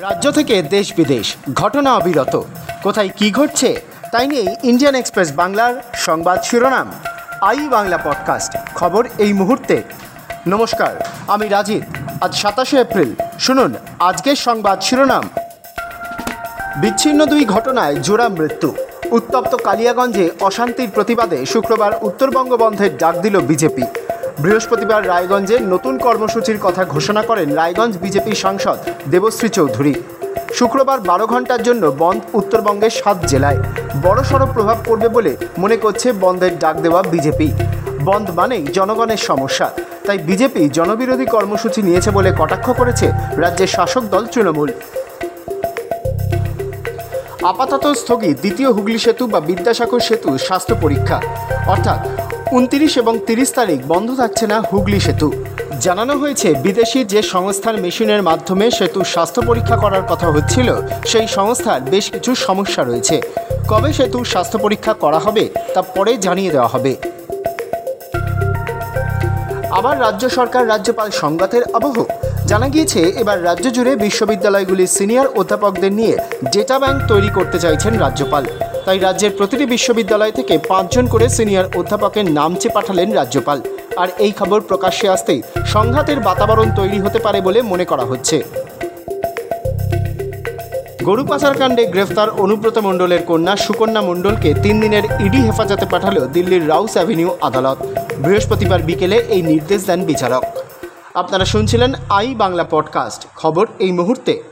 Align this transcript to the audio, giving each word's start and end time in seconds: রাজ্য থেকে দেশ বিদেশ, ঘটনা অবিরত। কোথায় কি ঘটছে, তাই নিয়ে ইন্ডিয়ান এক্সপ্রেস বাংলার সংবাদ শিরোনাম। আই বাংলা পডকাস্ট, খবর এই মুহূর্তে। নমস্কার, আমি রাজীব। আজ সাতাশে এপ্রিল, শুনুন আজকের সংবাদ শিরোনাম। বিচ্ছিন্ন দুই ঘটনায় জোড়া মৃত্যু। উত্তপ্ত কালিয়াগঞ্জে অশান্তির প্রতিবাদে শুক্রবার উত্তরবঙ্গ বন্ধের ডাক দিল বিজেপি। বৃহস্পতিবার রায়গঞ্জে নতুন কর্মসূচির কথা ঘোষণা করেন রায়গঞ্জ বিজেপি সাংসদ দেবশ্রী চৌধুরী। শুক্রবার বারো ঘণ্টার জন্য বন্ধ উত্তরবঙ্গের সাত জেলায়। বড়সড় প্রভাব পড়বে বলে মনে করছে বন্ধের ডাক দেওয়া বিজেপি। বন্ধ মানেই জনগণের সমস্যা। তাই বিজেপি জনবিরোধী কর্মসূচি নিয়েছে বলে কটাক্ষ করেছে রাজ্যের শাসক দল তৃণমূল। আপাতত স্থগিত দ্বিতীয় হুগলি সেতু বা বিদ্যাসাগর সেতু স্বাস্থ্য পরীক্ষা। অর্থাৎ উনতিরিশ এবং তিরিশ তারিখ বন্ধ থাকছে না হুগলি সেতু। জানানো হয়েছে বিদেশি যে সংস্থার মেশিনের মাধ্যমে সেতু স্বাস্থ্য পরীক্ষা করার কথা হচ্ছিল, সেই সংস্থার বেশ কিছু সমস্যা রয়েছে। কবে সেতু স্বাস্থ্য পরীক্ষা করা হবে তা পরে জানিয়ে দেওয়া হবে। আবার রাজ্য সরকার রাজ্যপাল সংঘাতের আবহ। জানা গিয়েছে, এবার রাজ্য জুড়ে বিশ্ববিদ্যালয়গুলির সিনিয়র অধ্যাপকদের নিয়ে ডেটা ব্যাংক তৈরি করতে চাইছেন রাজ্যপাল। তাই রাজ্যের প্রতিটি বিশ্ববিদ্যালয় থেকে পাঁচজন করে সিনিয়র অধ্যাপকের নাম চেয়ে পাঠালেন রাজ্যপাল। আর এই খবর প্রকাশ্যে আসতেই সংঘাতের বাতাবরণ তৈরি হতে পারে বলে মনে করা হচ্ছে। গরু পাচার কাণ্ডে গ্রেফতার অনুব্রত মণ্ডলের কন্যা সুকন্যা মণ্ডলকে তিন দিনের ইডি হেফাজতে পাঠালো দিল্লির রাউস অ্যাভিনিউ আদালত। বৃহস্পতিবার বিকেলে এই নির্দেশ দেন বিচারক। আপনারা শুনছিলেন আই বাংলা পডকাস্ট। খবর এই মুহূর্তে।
রাজ্য 0.00 0.32
থেকে 0.32 0.62
দেশ 0.62 0.92
বিদেশ, 0.96 1.36
ঘটনা 1.54 1.96
অবিরত। 1.96 2.34
কোথায় 2.82 3.10
কি 3.16 3.30
ঘটছে, 3.30 3.80
তাই 4.12 4.26
নিয়ে 4.26 4.56
ইন্ডিয়ান 4.62 4.94
এক্সপ্রেস 4.94 5.32
বাংলার 5.36 5.74
সংবাদ 5.94 6.42
শিরোনাম। 6.42 6.92
আই 7.40 7.68
বাংলা 7.68 7.98
পডকাস্ট, 7.98 8.56
খবর 8.74 9.08
এই 9.18 9.32
মুহূর্তে। 9.32 9.82
নমস্কার, 10.48 11.06
আমি 11.28 11.48
রাজীব। 11.48 11.82
আজ 12.20 12.32
সাতাশে 12.34 12.76
এপ্রিল, 12.80 13.14
শুনুন 13.38 13.74
আজকের 13.98 14.36
সংবাদ 14.36 14.80
শিরোনাম। 14.80 15.28
বিচ্ছিন্ন 16.76 17.26
দুই 17.26 17.44
ঘটনায় 17.44 17.96
জোড়া 17.96 18.28
মৃত্যু। 18.28 18.74
উত্তপ্ত 19.10 19.54
কালিয়াগঞ্জে 19.54 20.30
অশান্তির 20.40 20.90
প্রতিবাদে 20.90 21.46
শুক্রবার 21.46 21.92
উত্তরবঙ্গ 22.02 22.56
বন্ধের 22.56 22.96
ডাক 22.96 23.14
দিল 23.18 23.40
বিজেপি। 23.40 23.82
বৃহস্পতিবার 24.42 25.08
রায়গঞ্জে 25.08 25.56
নতুন 25.72 25.94
কর্মসূচির 25.98 26.58
কথা 26.62 26.82
ঘোষণা 26.84 27.22
করেন 27.22 27.48
রায়গঞ্জ 27.54 27.94
বিজেপি 27.98 28.32
সাংসদ 28.34 28.78
দেবশ্রী 29.10 29.48
চৌধুরী। 29.48 29.94
শুক্রবার 30.54 30.98
বারো 31.00 31.26
ঘণ্টার 31.26 31.62
জন্য 31.62 31.82
বন্ধ 31.98 32.20
উত্তরবঙ্গের 32.34 32.90
সাত 32.90 33.18
জেলায়। 33.26 33.58
বড়সড় 34.02 34.46
প্রভাব 34.54 34.78
পড়বে 34.86 35.08
বলে 35.08 35.32
মনে 35.58 35.76
করছে 35.76 36.08
বন্ধের 36.12 36.52
ডাক 36.58 36.76
দেওয়া 36.84 37.00
বিজেপি। 37.02 37.48
বন্ধ 38.08 38.26
মানেই 38.30 38.64
জনগণের 38.76 39.20
সমস্যা। 39.28 39.66
তাই 40.06 40.18
বিজেপি 40.18 40.62
জনবিরোধী 40.68 41.26
কর্মসূচি 41.26 41.80
নিয়েছে 41.82 42.10
বলে 42.10 42.30
কটাক্ষ 42.38 42.66
করেছে 42.70 43.06
রাজ্যের 43.42 43.70
শাসক 43.76 44.04
দল 44.14 44.24
তৃণমূল। 44.32 44.70
আপাতত 47.50 47.84
স্থগিত 48.00 48.36
দ্বিতীয় 48.38 48.70
হুগলি 48.72 48.98
সেতু 48.98 49.24
বা 49.26 49.40
বিদ্যাসাগর 49.40 50.00
সেতু 50.08 50.28
স্বাস্থ্য 50.38 50.74
পরীক্ষা। 50.80 51.18
অর্থাৎ 51.66 52.00
উনতিরিশ 52.58 52.92
এবং 53.02 53.14
তিরিশ 53.26 53.50
তারিখ 53.58 53.80
বন্ধ 53.92 54.08
থাকছে 54.20 54.44
না 54.46 54.56
হুগলি 54.60 55.00
সেতু। 55.00 55.28
জানানো 55.80 56.14
হয়েছে 56.16 56.48
বিদেশি 56.64 57.00
যে 57.12 57.20
সংস্থার 57.34 57.76
মেশিনের 57.84 58.22
মাধ্যমে 58.22 58.66
সেতু 58.70 59.00
স্বাস্থ্য 59.04 59.40
পরীক্ষা 59.46 59.76
করার 59.76 60.04
কথা 60.10 60.28
হচ্ছিল, 60.34 60.68
সেই 61.10 61.26
সংস্থার 61.28 61.80
বেশ 61.92 62.06
কিছু 62.10 62.30
সমস্যা 62.46 62.82
রয়েছে। 62.84 63.16
কবে 63.70 63.90
সেতু 63.92 64.18
স্বাস্থ্য 64.24 64.58
পরীক্ষা 64.58 64.92
করা 64.94 65.18
হবে 65.18 65.44
তা 65.74 65.80
পরে 65.94 66.12
জানিয়ে 66.16 66.50
দেওয়া 66.50 66.68
হবে। 66.68 66.92
আবার 69.78 69.94
রাজ্য 70.00 70.24
সরকার 70.28 70.62
রাজ্যপাল 70.68 71.08
সংঘাতের 71.22 71.62
আবহ। 71.74 71.96
জানা 72.46 72.68
গিয়েছে, 72.68 73.00
এবার 73.22 73.38
রাজ্য 73.44 73.66
জুড়ে 73.76 73.92
বিশ্ববিদ্যালয়গুলির 73.96 74.94
সিনিয়র 74.96 75.28
অধ্যাপকদের 75.40 75.92
নিয়ে 75.92 76.14
ডেটা 76.52 76.76
ব্যাংক 76.78 76.98
তৈরি 77.08 77.30
করতে 77.36 77.58
চাইছেন 77.58 77.92
রাজ্যপাল। 77.98 78.44
তাই 78.84 78.98
রাজ্যের 78.98 79.30
প্রতিটি 79.30 79.66
বিশ্ববিদ্যালয় 79.66 80.32
থেকে 80.32 80.58
পাঁচজন 80.58 81.06
করে 81.06 81.28
সিনিয়র 81.28 81.64
অধ্যাপকের 81.74 82.30
নাম 82.30 82.54
চেয়ে 82.54 82.74
পাঠালেন 82.74 83.12
রাজ্যপাল। 83.12 83.60
আর 83.96 84.08
এই 84.18 84.32
খবর 84.32 84.60
প্রকাশ্যে 84.60 85.08
আসতেই 85.08 85.42
সংঘাতের 85.66 86.20
বাতাবরণ 86.20 86.70
তৈরি 86.76 86.98
হতে 86.98 87.18
পারে 87.18 87.40
বলে 87.40 87.62
মনে 87.62 87.84
করা 87.84 88.02
হচ্ছে। 88.02 88.42
গরু 91.02 91.24
পাচার 91.24 91.54
কাণ্ডে 91.58 91.86
গ্রেফতার 91.86 92.30
অনুব্রত 92.30 92.78
মণ্ডলের 92.78 93.22
কন্যা 93.22 93.56
সুকন্যা 93.56 94.02
মণ্ডলকে 94.02 94.54
তিন 94.62 94.80
দিনের 94.80 95.02
ইডি 95.04 95.38
হেফাজতে 95.38 95.86
পাঠালো 95.90 96.26
দিল্লির 96.26 96.68
রাউস 96.68 96.92
অ্যাভিনিউ 96.92 97.36
আদালত। 97.40 97.78
বৃহস্পতিবার 98.18 98.82
বিকেলে 98.82 99.16
এই 99.16 99.42
নির্দেশ 99.42 99.86
দেন 99.86 100.04
বিচারক। 100.04 100.44
আপনারা 101.14 101.44
শুনছিলেন 101.44 101.92
আই 102.08 102.34
বাংলা 102.34 102.64
পডকাস্ট। 102.70 103.26
খবর 103.36 103.66
এই 103.78 103.92
মুহূর্তে। 103.92 104.49